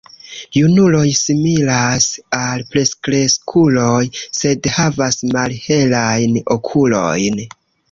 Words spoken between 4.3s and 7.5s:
sed havas malhelajn okulojn.